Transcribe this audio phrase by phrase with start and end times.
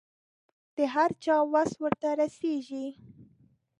[0.75, 2.87] د هر چا وس ورته رسېږي.